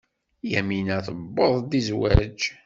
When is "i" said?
1.79-1.81